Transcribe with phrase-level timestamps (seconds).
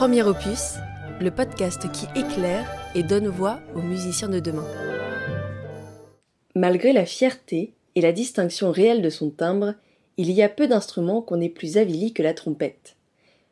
[0.00, 0.76] Premier opus,
[1.20, 4.64] le podcast qui éclaire et donne voix aux musiciens de demain.
[6.54, 9.74] Malgré la fierté et la distinction réelle de son timbre,
[10.16, 12.96] il y a peu d'instruments qu'on ait plus avilis que la trompette.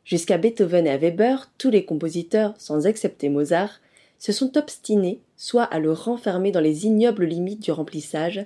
[0.05, 3.79] Jusqu'à Beethoven et à Weber, tous les compositeurs, sans excepter Mozart,
[4.17, 8.43] se sont obstinés soit à le renfermer dans les ignobles limites du remplissage,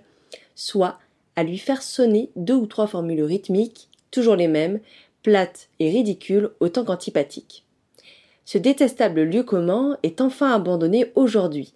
[0.55, 0.99] soit
[1.37, 4.81] à lui faire sonner deux ou trois formules rythmiques, toujours les mêmes,
[5.21, 7.63] plates et ridicules autant qu'antipathiques.
[8.45, 11.73] Ce détestable lieu commun est enfin abandonné aujourd'hui.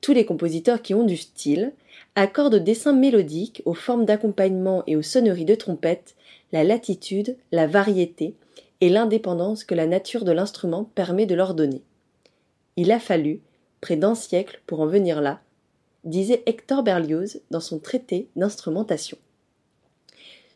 [0.00, 1.72] Tous les compositeurs qui ont du style
[2.14, 6.16] accordent au dessin mélodique, aux formes d'accompagnement et aux sonneries de trompette
[6.52, 8.34] la latitude, la variété
[8.80, 11.82] et l'indépendance que la nature de l'instrument permet de leur donner.
[12.76, 13.40] Il a fallu
[13.80, 15.40] près d'un siècle pour en venir là,
[16.04, 19.18] disait Hector Berlioz dans son traité d'instrumentation.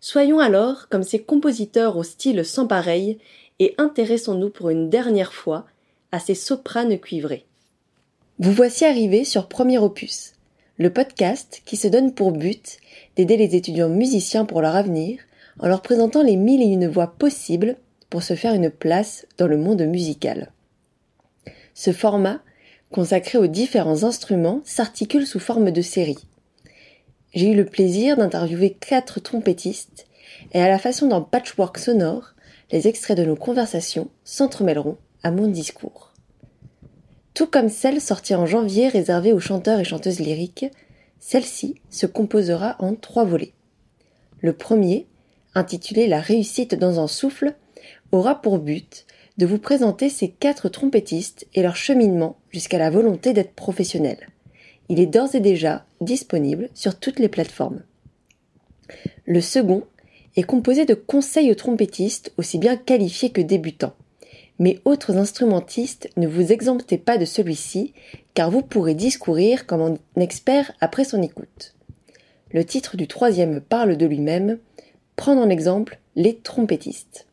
[0.00, 3.18] Soyons alors comme ces compositeurs au style sans pareil
[3.58, 5.66] et intéressons-nous pour une dernière fois
[6.12, 7.46] à ces sopranes cuivrées.
[8.38, 10.32] Vous voici arrivés sur Premier Opus,
[10.76, 12.78] le podcast qui se donne pour but
[13.16, 15.20] d'aider les étudiants musiciens pour leur avenir
[15.60, 17.76] en leur présentant les mille et une voies possibles
[18.10, 20.50] pour se faire une place dans le monde musical.
[21.74, 22.40] Ce format,
[22.90, 26.18] consacré aux différents instruments, s'articule sous forme de série.
[27.34, 30.06] J'ai eu le plaisir d'interviewer quatre trompettistes
[30.52, 32.33] et à la façon d'un patchwork sonore,
[32.74, 36.12] les extraits de nos conversations s'entremêleront à mon discours.
[37.32, 40.66] Tout comme celle sortie en janvier réservée aux chanteurs et chanteuses lyriques,
[41.20, 43.52] celle-ci se composera en trois volets.
[44.40, 45.06] Le premier,
[45.54, 47.54] intitulé La réussite dans un souffle,
[48.10, 49.06] aura pour but
[49.38, 54.30] de vous présenter ces quatre trompettistes et leur cheminement jusqu'à la volonté d'être professionnels.
[54.88, 57.84] Il est d'ores et déjà disponible sur toutes les plateformes.
[59.26, 59.84] Le second
[60.36, 63.94] est composé de conseils aux trompettistes aussi bien qualifiés que débutants.
[64.58, 67.92] Mais autres instrumentistes, ne vous exemptez pas de celui-ci,
[68.34, 71.74] car vous pourrez discourir comme un expert après son écoute.
[72.52, 74.58] Le titre du troisième parle de lui-même,
[75.16, 77.26] prendre en exemple les trompettistes.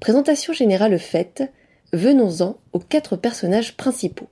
[0.00, 1.52] Présentation générale faite,
[1.92, 4.28] venons-en aux quatre personnages principaux.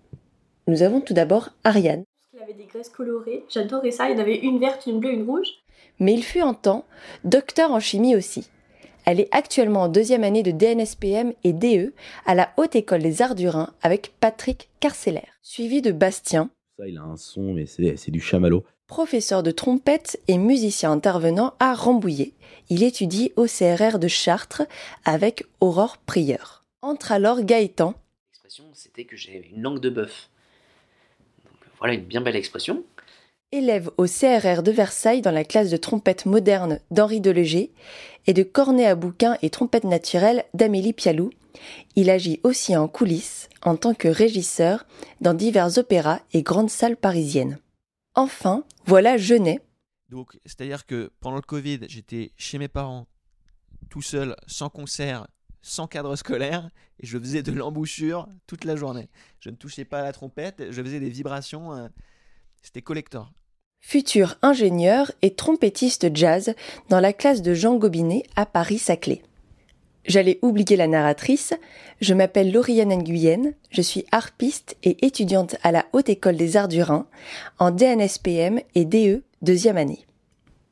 [0.67, 2.05] Nous avons tout d'abord Ariane.
[2.35, 5.29] Il avait des graisses colorées, j'adorais ça, il y avait une verte, une bleue, une
[5.29, 5.60] rouge
[6.01, 6.85] mais il fut un temps
[7.25, 8.49] docteur en chimie aussi.
[9.07, 11.95] Elle est actuellement en deuxième année de DNSPM et DE
[12.27, 16.51] à la Haute École des Arts du Rhin avec Patrick Carceller, suivi de Bastien.
[16.77, 18.65] Ça, il a un son, mais c'est du chamallow.
[18.87, 22.33] Professeur de trompette et musicien intervenant à Rambouillet.
[22.71, 24.63] Il étudie au CRR de Chartres
[25.05, 26.65] avec Aurore Prieur.
[26.83, 27.95] Entre alors Gaëtan.
[28.31, 30.29] L'expression, c'était que j'avais une langue de bœuf.
[31.79, 32.85] voilà une bien belle expression
[33.53, 37.73] élève au CRR de Versailles dans la classe de trompette moderne d'Henri Deleger
[38.27, 41.31] et de cornet à bouquin et trompette naturelle d'Amélie Pialou.
[41.97, 44.87] Il agit aussi en coulisses en tant que régisseur
[45.21, 47.59] dans divers opéras et grandes salles parisiennes.
[48.15, 49.61] Enfin, voilà Genet.
[50.11, 53.07] Donc, c'est-à-dire que pendant le Covid, j'étais chez mes parents,
[53.89, 55.27] tout seul, sans concert,
[55.63, 59.09] sans cadre scolaire, et je faisais de l'embouchure toute la journée.
[59.41, 61.89] Je ne touchais pas à la trompette, je faisais des vibrations, euh,
[62.63, 63.33] c'était collector
[63.81, 66.55] futur ingénieur et trompettiste jazz
[66.89, 69.23] dans la classe de Jean Gobinet à Paris-Saclay.
[70.07, 71.53] J'allais oublier la narratrice,
[72.01, 76.69] je m'appelle Lauriane Nguyen, je suis harpiste et étudiante à la Haute École des Arts
[76.69, 77.07] du Rhin,
[77.59, 80.07] en DNSPM et DE deuxième année.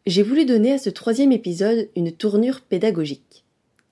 [0.07, 3.45] J'ai voulu donner à ce troisième épisode une tournure pédagogique.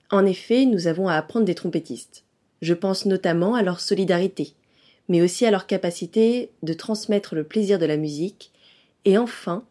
[0.09, 2.23] En effet, nous avons à apprendre des trompettistes.
[2.61, 4.53] Je pense notamment à leur solidarité,
[5.09, 8.51] mais aussi à leur capacité de transmettre le plaisir de la musique
[9.05, 9.63] et enfin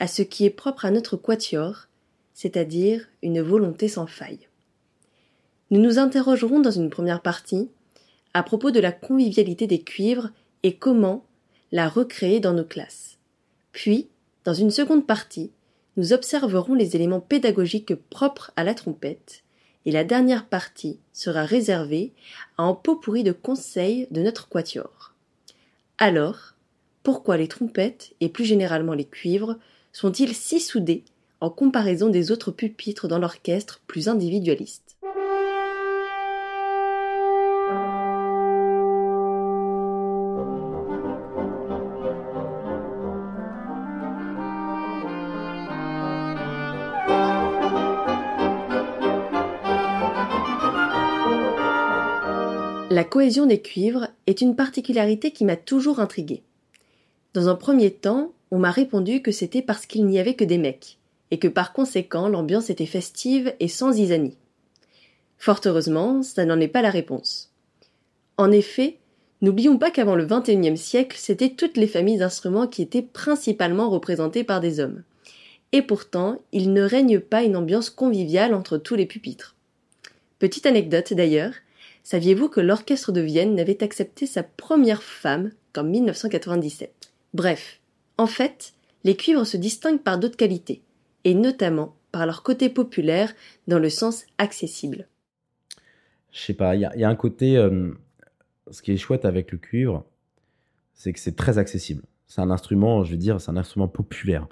[0.00, 1.88] à ce qui est propre à notre quatuor,
[2.34, 4.48] c'est-à-dire une volonté sans faille.
[5.70, 7.68] Nous nous interrogerons dans une première partie
[8.32, 10.30] à propos de la convivialité des cuivres
[10.62, 11.24] et comment
[11.72, 13.18] la recréer dans nos classes.
[13.72, 14.08] Puis,
[14.44, 15.50] dans une seconde partie,
[15.96, 19.42] nous observerons les éléments pédagogiques propres à la trompette,
[19.84, 22.12] et la dernière partie sera réservée
[22.56, 25.14] à un pot pourri de conseils de notre quatuor.
[25.98, 26.54] Alors,
[27.08, 29.56] pourquoi les trompettes, et plus généralement les cuivres,
[29.92, 31.04] sont-ils si soudés
[31.40, 34.98] en comparaison des autres pupitres dans l'orchestre plus individualiste?
[52.90, 56.42] La cohésion des cuivres est une particularité qui m'a toujours intriguée.
[57.34, 60.56] Dans un premier temps, on m'a répondu que c'était parce qu'il n'y avait que des
[60.56, 60.96] mecs,
[61.30, 64.38] et que par conséquent l'ambiance était festive et sans isanie.
[65.36, 67.52] Fort heureusement, ça n'en est pas la réponse.
[68.38, 68.96] En effet,
[69.42, 74.42] n'oublions pas qu'avant le XXIe siècle, c'était toutes les familles d'instruments qui étaient principalement représentées
[74.42, 75.02] par des hommes.
[75.72, 79.54] Et pourtant, il ne règne pas une ambiance conviviale entre tous les pupitres.
[80.38, 81.52] Petite anecdote d'ailleurs,
[82.04, 87.80] saviez-vous que l'orchestre de Vienne n'avait accepté sa première femme qu'en 1997 Bref,
[88.16, 90.82] en fait, les cuivres se distinguent par d'autres qualités,
[91.24, 93.34] et notamment par leur côté populaire
[93.66, 95.08] dans le sens accessible.
[96.32, 97.56] Je sais pas, il y, a un côté.
[97.56, 97.92] Euh,
[98.70, 100.04] ce qui est chouette avec le cuivre,
[100.92, 102.02] c'est que c'est très accessible.
[102.26, 104.46] C'est un instrument, je veux dire, c'est un instrument populaire.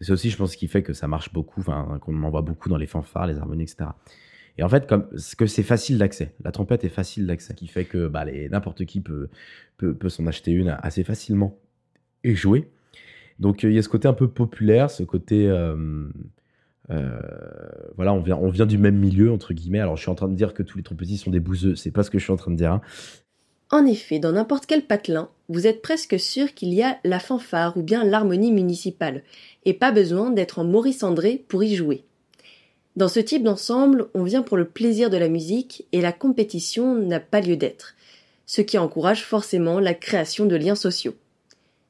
[0.00, 2.68] C'est aussi, je pense, ce qui fait que ça marche beaucoup, qu'on en voit beaucoup
[2.68, 3.90] dans les fanfares, les harmonies, etc.
[4.58, 7.84] Et en fait, comme que c'est facile d'accès, la trompette est facile d'accès, qui fait
[7.84, 9.28] que bah, n'importe qui peut,
[9.76, 11.58] peut, s'en acheter une assez facilement
[12.26, 12.68] et jouer.
[13.38, 16.08] Donc il y a ce côté un peu populaire, ce côté euh,
[16.90, 17.18] euh,
[17.96, 19.80] voilà, on vient, on vient du même milieu entre guillemets.
[19.80, 21.90] Alors je suis en train de dire que tous les trompettistes sont des bouseux, c'est
[21.90, 22.72] pas ce que je suis en train de dire.
[22.72, 22.80] Hein.
[23.70, 27.76] En effet, dans n'importe quel patelin, vous êtes presque sûr qu'il y a la fanfare
[27.76, 29.22] ou bien l'harmonie municipale,
[29.64, 32.04] et pas besoin d'être en Maurice André pour y jouer.
[32.94, 36.94] Dans ce type d'ensemble, on vient pour le plaisir de la musique et la compétition
[36.94, 37.94] n'a pas lieu d'être,
[38.46, 41.14] ce qui encourage forcément la création de liens sociaux.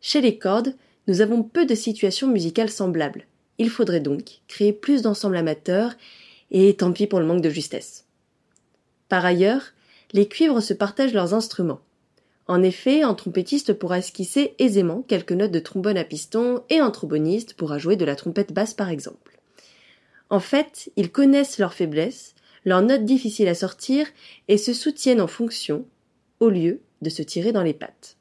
[0.00, 0.74] Chez les cordes,
[1.06, 3.26] nous avons peu de situations musicales semblables.
[3.58, 5.94] Il faudrait donc créer plus d'ensembles amateurs
[6.50, 8.04] et tant pis pour le manque de justesse.
[9.08, 9.72] Par ailleurs,
[10.12, 11.80] les cuivres se partagent leurs instruments.
[12.48, 16.90] En effet, un trompettiste pourra esquisser aisément quelques notes de trombone à piston et un
[16.90, 19.40] tromboniste pourra jouer de la trompette basse par exemple.
[20.30, 22.34] En fait, ils connaissent leurs faiblesses,
[22.64, 24.06] leurs notes difficiles à sortir
[24.48, 25.86] et se soutiennent en fonction,
[26.40, 28.16] au lieu de se tirer dans les pattes.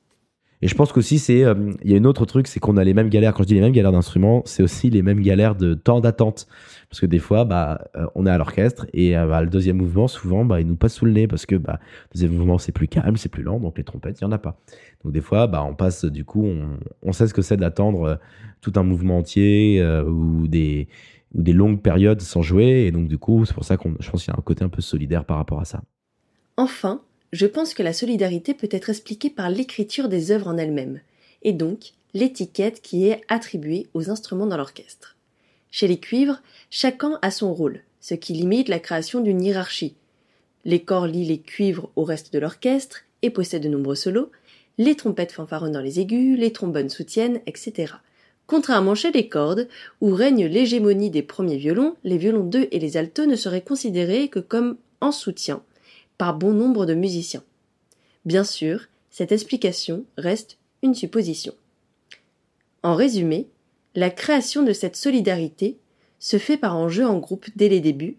[0.62, 2.94] Et je pense qu'aussi, euh, il y a une autre truc, c'est qu'on a les
[2.94, 3.34] mêmes galères.
[3.34, 6.48] Quand je dis les mêmes galères d'instruments, c'est aussi les mêmes galères de temps d'attente.
[6.90, 9.78] Parce que des fois, bah, euh, on est à l'orchestre et euh, bah, le deuxième
[9.78, 11.80] mouvement, souvent, bah, il nous passe sous le nez parce que bah,
[12.10, 14.31] le deuxième mouvement, c'est plus calme, c'est plus lent, donc les trompettes, il n'y en
[14.31, 14.60] a pas.
[15.04, 18.19] Donc des fois, bah, on passe, du coup, on, on sait ce que c'est d'attendre
[18.62, 20.88] tout un mouvement entier ou des
[21.36, 22.86] ou des longues périodes sans jouer.
[22.88, 24.63] Et donc, du coup, c'est pour ça qu'on, je pense qu'il y a un côté
[24.63, 25.84] un peu solidaire par rapport à ça.
[26.58, 27.01] Enfin,
[27.36, 31.02] je pense que la solidarité peut être expliquée par l'écriture des œuvres en elles-mêmes,
[31.44, 35.18] et donc l'étiquette qui est attribuée aux instruments dans l'orchestre.
[35.70, 39.96] Chez les cuivres, chacun a son rôle, ce qui limite la création d'une hiérarchie.
[40.64, 44.32] Les corps lient les cuivres au reste de l'orchestre et possèdent de nombreux solos,
[44.78, 47.96] les trompettes fanfaronnent dans les aigus, les trombones soutiennent, etc.
[48.48, 49.68] Contrairement chez les cordes,
[50.00, 54.30] où règne l'hégémonie des premiers violons, les violons 2 et les altos ne seraient considérés
[54.30, 55.62] que comme en soutien
[56.18, 57.44] par bon nombre de musiciens.
[58.26, 61.54] Bien sûr, cette explication reste une supposition.
[62.84, 63.48] En résumé,
[63.96, 65.78] la création de cette solidarité
[66.20, 68.18] se fait par un jeu en groupe dès les débuts,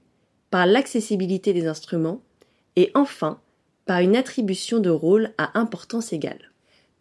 [0.51, 2.21] par l'accessibilité des instruments,
[2.77, 3.41] et enfin
[3.85, 6.51] par une attribution de rôle à importance égale.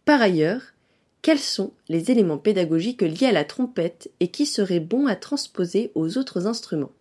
[0.05, 0.61] Par ailleurs,
[1.21, 5.91] quels sont les éléments pédagogiques liés à la trompette et qui seraient bons à transposer
[5.95, 6.91] aux autres instruments?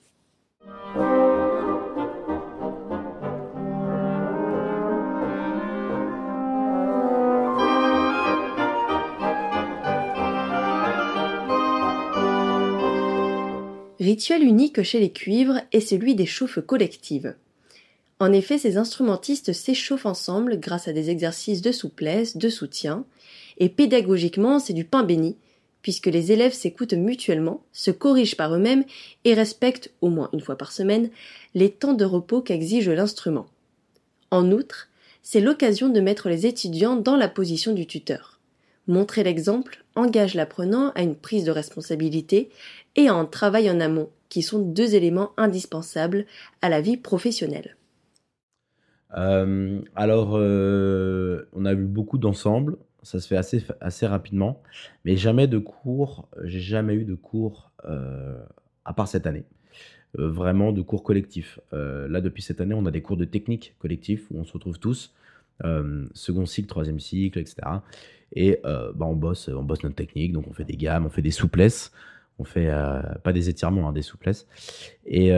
[14.04, 17.36] Rituel unique chez les cuivres est celui des chauffes collectives.
[18.20, 23.06] En effet, ces instrumentistes s'échauffent ensemble grâce à des exercices de souplesse, de soutien,
[23.56, 25.38] et pédagogiquement, c'est du pain béni,
[25.80, 28.84] puisque les élèves s'écoutent mutuellement, se corrigent par eux-mêmes
[29.24, 31.08] et respectent, au moins une fois par semaine,
[31.54, 33.46] les temps de repos qu'exige l'instrument.
[34.30, 34.90] En outre,
[35.22, 38.38] c'est l'occasion de mettre les étudiants dans la position du tuteur.
[38.86, 42.50] Montrer l'exemple engage l'apprenant à une prise de responsabilité
[42.96, 46.26] et à un travail en amont, qui sont deux éléments indispensables
[46.62, 47.76] à la vie professionnelle.
[49.16, 54.62] Euh, alors, euh, on a eu beaucoup d'ensembles, ça se fait assez, rapidement,
[55.04, 58.42] mais jamais de cours, j'ai jamais eu de cours, euh,
[58.84, 59.44] à part cette année,
[60.14, 61.58] vraiment de cours collectifs.
[61.72, 64.78] Là, depuis cette année, on a des cours de technique collectif où on se retrouve
[64.78, 65.12] tous,
[66.14, 67.56] second cycle, troisième cycle, etc.
[68.34, 71.22] Et bah, on, bosse, on bosse notre technique, donc on fait des gammes, on fait
[71.22, 71.92] des souplesses,
[72.38, 72.68] on fait
[73.22, 74.46] pas des étirements, hein, des souplesses.
[75.06, 75.30] Et,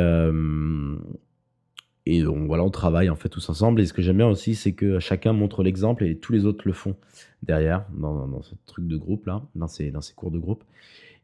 [2.07, 3.81] et on, voilà, on travaille en fait tous ensemble.
[3.81, 6.62] Et ce que j'aime bien aussi, c'est que chacun montre l'exemple et tous les autres
[6.65, 6.97] le font
[7.43, 10.65] derrière, dans, ce truc de groupe là, dans ces, dans ces cours de groupe.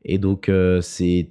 [0.05, 1.31] Et donc, euh, c'est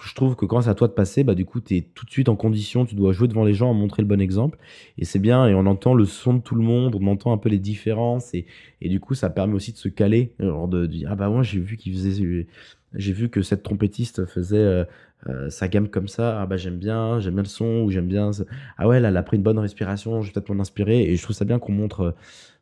[0.00, 2.06] je trouve que quand c'est à toi de passer, bah, du coup, tu es tout
[2.06, 4.58] de suite en condition, tu dois jouer devant les gens, montrer le bon exemple.
[4.96, 7.38] Et c'est bien, et on entend le son de tout le monde, on entend un
[7.38, 8.46] peu les différences, et,
[8.80, 11.42] et du coup, ça permet aussi de se caler, genre de, dire, ah bah moi,
[11.42, 12.46] j'ai vu qu'il faisait,
[12.94, 14.84] j'ai vu que cette trompettiste faisait euh,
[15.28, 18.08] euh, sa gamme comme ça, ah bah j'aime bien, j'aime bien le son, ou j'aime
[18.08, 18.30] bien,
[18.78, 21.16] ah ouais, là, elle a pris une bonne respiration, je vais peut-être m'en inspirer, et
[21.16, 22.14] je trouve ça bien qu'on montre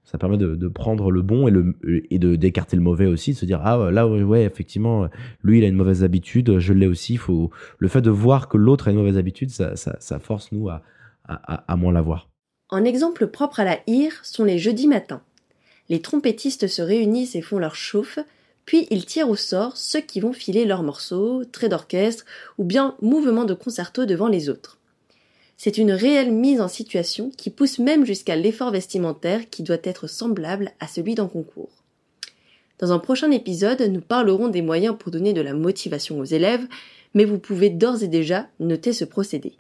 [0.04, 3.60] ça permet de, prendre le bon et, de d'écarter le mauvais aussi, de se dire
[3.62, 5.08] ah là ouais effectivement
[5.42, 7.16] lui il a une mauvaise habitude, je l'ai aussi.
[7.16, 10.82] Faut le fait de voir que l'autre a une mauvaise habitude, ça, force nous à,
[11.24, 12.28] à, à moins l'avoir.
[12.70, 15.22] Un exemple propre à la IR sont les jeudis matins.
[15.88, 18.20] Les trompettistes se réunissent et font leur chauffe,
[18.64, 22.24] puis ils tirent au sort ceux qui vont filer leurs morceaux, traits d'orchestre
[22.58, 24.79] ou bien mouvements de concerto devant les autres.
[25.62, 30.06] C'est une réelle mise en situation qui pousse même jusqu'à l'effort vestimentaire qui doit être
[30.06, 31.82] semblable à celui d'un concours.
[32.78, 36.66] Dans un prochain épisode, nous parlerons des moyens pour donner de la motivation aux élèves,
[37.12, 39.52] mais vous pouvez d'ores et déjà noter ce procédé.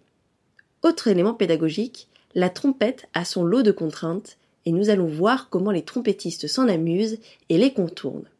[0.82, 5.70] Autre élément pédagogique, la trompette a son lot de contraintes et nous allons voir comment
[5.70, 7.18] les trompettistes s'en amusent
[7.50, 8.30] et les contournent.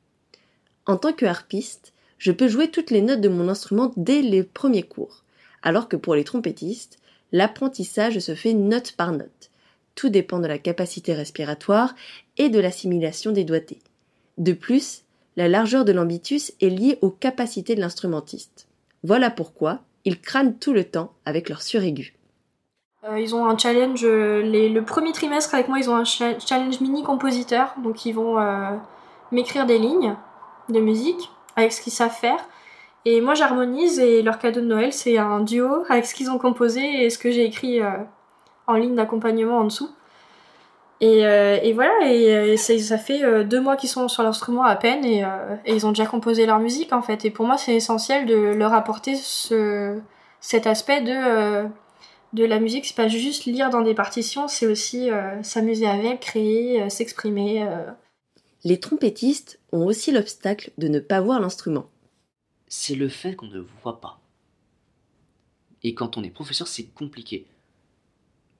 [0.86, 4.44] En tant que harpiste, je peux jouer toutes les notes de mon instrument dès les
[4.44, 5.24] premiers cours,
[5.62, 6.99] alors que pour les trompettistes,
[7.32, 9.50] l'apprentissage se fait note par note.
[9.94, 11.94] Tout dépend de la capacité respiratoire
[12.36, 13.80] et de l'assimilation des doigtés.
[14.38, 15.02] De plus,
[15.36, 18.66] la largeur de l'ambitus est liée aux capacités de l'instrumentiste.
[19.04, 22.14] Voilà pourquoi ils crânent tout le temps avec leur suraigu.
[23.04, 27.02] Euh, ils ont un challenge, le premier trimestre avec moi, ils ont un challenge mini
[27.02, 28.76] compositeur, donc ils vont euh,
[29.32, 30.16] m'écrire des lignes
[30.68, 32.38] de musique avec ce qu'ils savent faire.
[33.06, 36.38] Et moi j'harmonise et leur cadeau de Noël c'est un duo avec ce qu'ils ont
[36.38, 37.90] composé et ce que j'ai écrit euh,
[38.66, 39.90] en ligne d'accompagnement en dessous.
[41.02, 45.02] Et, euh, voilà, et, euh, ça fait deux mois qu'ils sont sur l'instrument à peine
[45.02, 45.20] et,
[45.64, 47.24] et, ils ont déjà composé leur musique en fait.
[47.24, 49.98] Et pour moi c'est essentiel de leur apporter ce,
[50.40, 51.66] cet aspect de,
[52.34, 52.84] de la musique.
[52.84, 55.08] C'est pas juste lire dans des partitions, c'est aussi
[55.40, 57.66] s'amuser avec, créer, s'exprimer.
[58.64, 61.86] Les trompettistes ont aussi l'obstacle de ne pas voir l'instrument
[62.70, 64.20] c'est le fait qu'on ne voit pas.
[65.82, 67.46] Et quand on est professeur, c'est compliqué.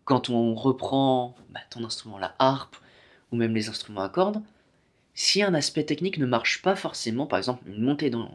[0.05, 2.77] Quand on reprend bah, ton instrument, la harpe,
[3.31, 4.43] ou même les instruments à cordes,
[5.15, 8.29] si un aspect technique ne marche pas forcément, par exemple une montée dans,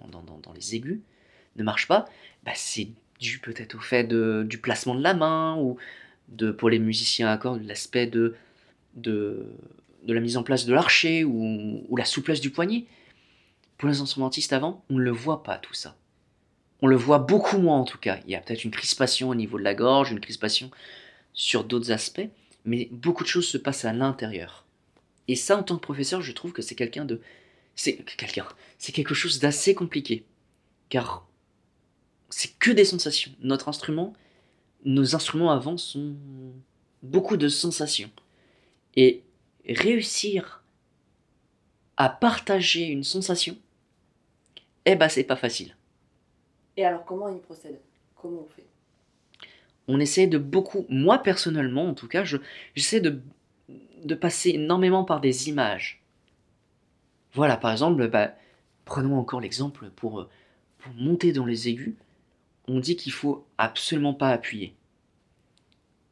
[0.56, 1.02] les aigus
[1.58, 2.06] ne marche pas,
[2.44, 2.90] bah, c'est
[3.20, 5.78] dû peut-être au fait du placement de la main, ou
[6.30, 8.36] de, pour les musiciens à cordes, l'aspect de,
[8.96, 9.54] de,
[10.08, 12.86] la mise en place de l'archet, ou la souplesse du poignet.
[13.78, 15.98] Pour les instrumentistes avant, on ne le voit pas tout ça.
[16.82, 18.20] On le voit beaucoup moins en tout cas.
[18.26, 20.72] Il y a peut-être une crispation au niveau de la gorge, une crispation
[21.34, 22.28] sur d'autres aspects,
[22.64, 24.66] mais beaucoup de choses se passent à l'intérieur.
[25.28, 27.22] Et ça, en tant que professeur, je trouve que c'est quelqu'un de.
[27.76, 28.46] C'est quelqu'un.
[28.78, 30.26] C'est quelque chose d'assez compliqué.
[30.90, 31.28] Car
[32.30, 33.32] c'est que des sensations.
[33.42, 34.14] Notre instrument,
[34.84, 36.16] nos instruments avant sont
[37.02, 38.12] beaucoup de sensations.
[38.96, 39.24] Et
[39.68, 40.64] réussir
[41.98, 43.58] à partager une sensation,
[44.86, 45.76] eh ben c'est pas facile.
[46.78, 47.80] Et alors comment il procède?
[48.16, 48.66] Comment on fait?
[49.88, 52.24] On essaie de beaucoup, moi personnellement en tout cas,
[52.74, 53.22] j'essaie de,
[54.04, 56.02] de passer énormément par des images.
[57.34, 58.34] Voilà, par exemple, bah,
[58.86, 60.28] prenons encore l'exemple pour,
[60.80, 61.96] pour monter dans les aigus,
[62.68, 64.74] on dit qu'il faut absolument pas appuyer.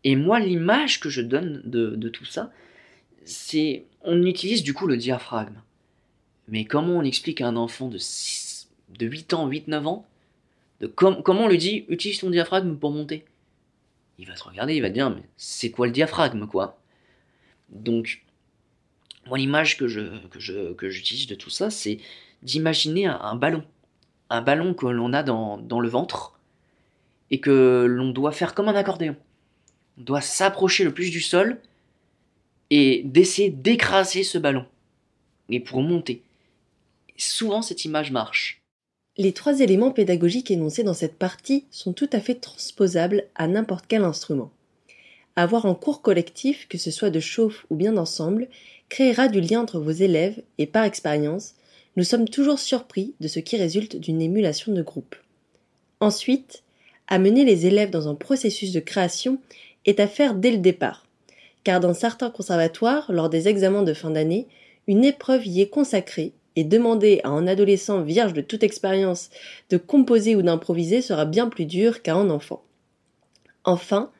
[0.03, 2.51] Et moi, l'image que je donne de, de tout ça,
[3.23, 5.61] c'est on utilise du coup le diaphragme.
[6.49, 8.52] Mais comment on explique à un enfant de 6,
[8.89, 10.05] de 8 ans, 8-9 ans,
[10.81, 13.25] de comment on lui dit utilise ton diaphragme pour monter
[14.17, 16.79] Il va se regarder, il va dire mais c'est quoi le diaphragme quoi?
[17.69, 18.23] Donc,
[19.25, 21.99] moi l'image que je que que j'utilise de tout ça, c'est
[22.41, 23.63] d'imaginer un, ballon,
[24.29, 26.37] un ballon que l'on a dans, dans le ventre
[27.31, 29.15] et que l'on doit faire comme un accordéon.
[29.97, 31.61] On doit s'approcher le plus du sol
[32.69, 34.65] et d'essayer d'écraser ce ballon
[35.49, 36.23] et pour monter.
[37.17, 38.62] souvent cette image marche.
[39.15, 43.85] Les trois éléments pédagogiques énoncés dans cette partie sont tout à fait transposables à n'importe
[43.87, 44.49] quel instrument.
[45.35, 48.47] Avoir un cours collectif, que ce soit de chauffe ou bien d'ensemble,
[48.89, 51.53] créera du lien entre vos élèves et par expérience,
[51.95, 55.15] nous sommes toujours surpris de ce qui résulte d'une émulation de groupe.
[55.99, 56.63] Ensuite,
[57.07, 59.37] amener les élèves dans un processus de création
[59.85, 61.05] est à faire dès le départ,
[61.63, 64.47] car dans certains conservatoires, lors des examens de fin d'année,
[64.87, 69.29] une épreuve y est consacrée et demander à un adolescent vierge de toute expérience
[69.69, 72.63] de composer ou d'improviser sera bien plus dur qu'à un enfant.
[73.63, 74.11] Enfin,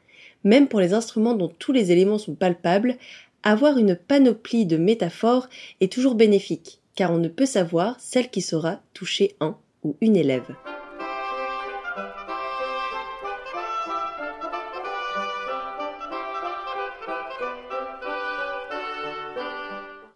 [0.44, 2.98] même pour les instruments dont tous les éléments sont palpables,
[3.44, 5.50] avoir une panoplie de métaphores
[5.82, 10.16] est toujours bénéfique, car on ne peut savoir celle qui saura toucher un ou une
[10.16, 10.56] élève.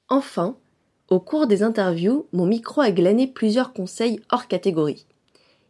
[0.09, 0.57] Enfin,
[1.09, 5.05] au cours des interviews, mon micro a glané plusieurs conseils hors catégorie.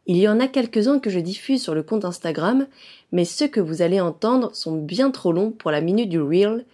[0.06, 2.68] Il y en a quelques-uns que je diffuse sur le compte Instagram,
[3.12, 6.66] mais ceux que vous allez entendre sont bien trop longs pour la minute du reel,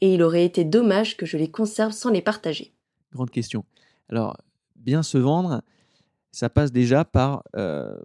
[0.00, 2.72] et il aurait été dommage que je les conserve sans les partager.
[3.12, 3.64] Grande question.
[4.08, 4.36] Alors,
[4.76, 5.62] bien se vendre,
[6.32, 7.42] ça passe déjà par...
[7.56, 7.96] euh,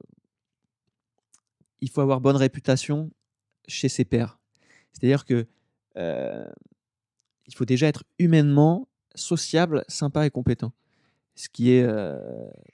[1.82, 3.12] il faut avoir bonne réputation
[3.68, 4.40] chez ses pairs.
[4.92, 5.46] C'est-à-dire que
[5.98, 6.48] euh,
[7.48, 10.74] il faut déjà être humainement sociable, sympa et compétent.
[11.36, 12.18] Ce qui est euh,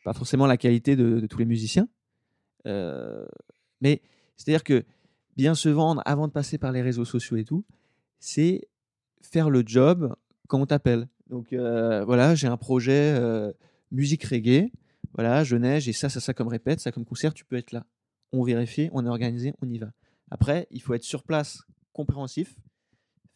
[0.04, 1.88] pas forcément la qualité de, tous les musiciens.
[2.68, 3.26] Euh,
[3.82, 4.02] mais
[4.38, 4.86] c'est-à-dire que
[5.36, 7.66] bien se vendre avant de passer par les réseaux sociaux et tout,
[8.20, 8.68] c'est
[9.22, 10.16] faire le job
[10.48, 11.08] quand on t'appelle.
[11.30, 13.18] Donc euh, voilà, j'ai un projet
[13.92, 14.72] musique reggae.
[15.14, 17.72] Voilà, je neige, j'ai ça, ça, ça comme répète, ça comme concert, tu peux être
[17.72, 17.86] là.
[18.32, 19.92] On vérifie, on est organisé, on y va.
[20.30, 22.56] Après, il faut être sur place, compréhensif,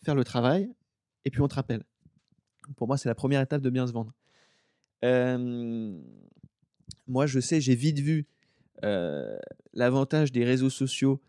[0.04, 0.72] faire le travail,
[1.26, 1.84] et puis on te rappelle.
[2.76, 4.14] Pour moi, c'est la première étape de bien se vendre.
[7.08, 8.26] Moi, je sais, j'ai vite vu
[9.74, 11.22] l'avantage des réseaux sociaux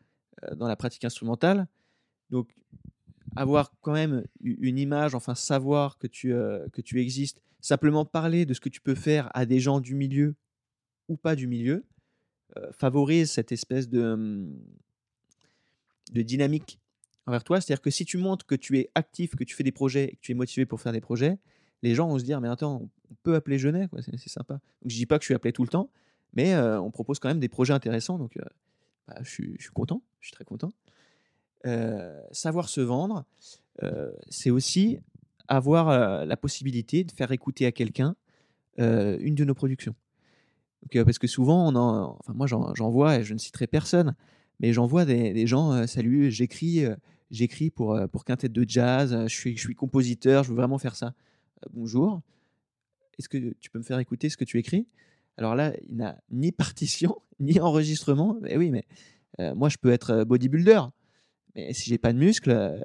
[0.55, 1.67] dans la pratique instrumentale.
[2.31, 2.55] Donc,
[3.35, 6.29] avoir quand même une image, enfin savoir que tu,
[6.73, 9.95] que tu existes, simplement parler de ce que tu peux faire à des gens du
[9.95, 10.35] milieu
[11.09, 11.85] ou pas du milieu,
[12.73, 14.49] favorise cette espèce de,
[16.13, 16.79] de dynamique
[17.27, 17.61] envers toi.
[17.61, 20.17] C'est-à-dire que si tu montres que tu es actif, que tu fais des projets et
[20.17, 21.39] que tu es motivé pour faire des projets,
[21.83, 24.55] les gens vont se dire Mais attends, on peut appeler Genet, c'est sympa.
[24.55, 25.91] Donc je dis pas que je suis appelé tout le temps,
[26.35, 28.19] mais euh, on propose quand même des projets intéressants.
[28.19, 28.45] Donc euh,
[29.09, 30.73] bah, je, suis, content, je suis très content.
[31.67, 33.25] Euh, savoir se vendre,
[34.31, 34.99] c'est aussi
[35.49, 38.17] avoir la possibilité de faire écouter à quelqu'un
[38.79, 39.95] une de nos productions.
[40.93, 41.71] Parce que souvent,
[42.29, 44.15] moi j'en vois, et je ne citerai personne,
[44.61, 46.87] mais j'en vois des, gens, salut, j'écris,
[47.31, 50.57] j'écris pour, euh, pour quintette de jazz, euh, je suis, je suis compositeur, je veux
[50.57, 51.07] vraiment faire ça.
[51.65, 52.23] Euh, bonjour,
[53.19, 54.87] est-ce que tu peux me faire écouter ce que tu écris?
[55.37, 58.39] Alors là, il n'a ni partition, ni enregistrement.
[58.43, 58.85] Mais oui, mais
[59.55, 60.81] moi je peux être bodybuilder,
[61.55, 62.79] mais si j'ai pas de muscles, euh,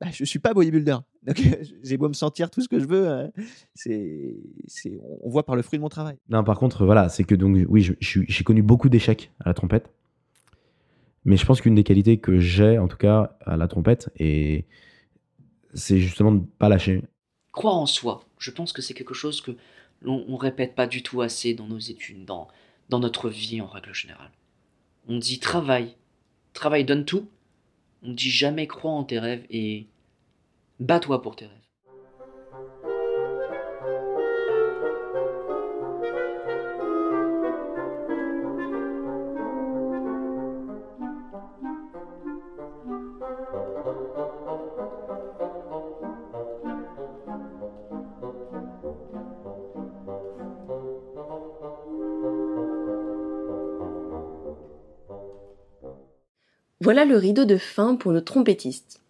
[0.00, 0.96] bah, je suis pas bodybuilder.
[1.24, 1.40] Donc
[1.82, 3.28] j'ai beau me sentir tout ce que je veux, euh,
[3.74, 6.16] c'est, c'est, on- voit par le fruit de mon travail.
[6.28, 9.90] Non, par contre, voilà, c'est que donc, oui, j'ai connu beaucoup d'échecs à la trompette.
[11.24, 14.66] Mais je pense qu'une des qualités que j'ai, en tout cas, à la trompette, et
[15.72, 17.02] c'est justement de ne pas lâcher.
[17.52, 19.52] Croire en soi, je pense que c'est quelque chose que
[20.02, 22.48] l'on on répète pas du tout assez dans nos études, dans,
[22.88, 24.30] dans notre vie en règle générale.
[25.08, 25.96] On dit travaille,
[26.52, 27.28] travaille, donne tout.
[28.02, 29.86] On dit jamais crois en tes rêves et
[30.78, 31.63] bats-toi pour tes rêves.
[56.84, 59.00] Voilà le rideau de fin pour nos trompettistes.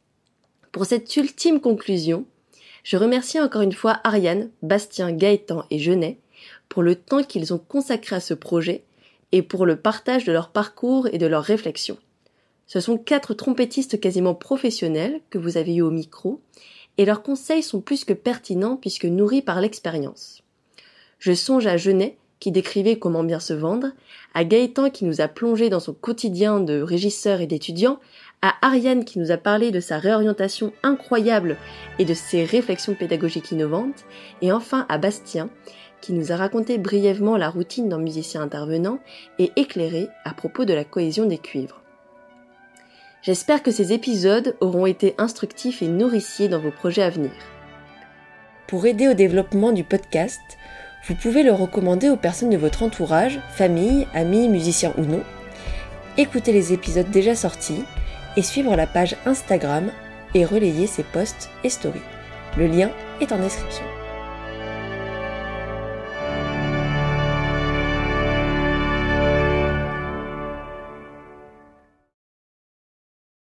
[0.71, 2.25] Pour cette ultime conclusion,
[2.85, 6.21] je remercie encore une fois Ariane, Bastien, Gaëtan et Genet
[6.69, 8.85] pour le temps qu'ils ont consacré à ce projet
[9.33, 11.99] et pour le partage de leur parcours et de leurs réflexions.
[12.69, 16.41] Ce sont quatre trompettistes quasiment professionnels que vous avez eu au micro
[16.97, 20.45] et leurs conseils sont plus que pertinents puisque nourris par l'expérience.
[21.19, 23.87] Je songe à Genet qui décrivait comment bien se vendre,
[24.35, 28.01] à Gaëtan qui nous a plongé dans son quotidien de régisseur et d'étudiant,
[28.43, 31.57] à Ariane qui nous a parlé de sa réorientation incroyable
[31.99, 34.05] et de ses réflexions pédagogiques innovantes,
[34.43, 35.49] et enfin à Bastien
[36.03, 38.99] qui nous a raconté brièvement la routine d'un musicien intervenant
[39.39, 41.81] et éclairé à propos de la cohésion des cuivres.
[43.23, 47.33] J'espère que ces épisodes auront été instructifs et nourriciers dans vos projets à venir.
[48.67, 50.43] Pour aider au développement du podcast,
[51.07, 55.23] vous pouvez le recommander aux personnes de votre entourage, famille, amis, musiciens ou non,
[56.17, 57.85] écouter les épisodes déjà sortis
[58.37, 59.91] et suivre la page Instagram
[60.35, 62.01] et relayer ses posts et stories.
[62.57, 62.91] Le lien
[63.21, 63.85] est en description.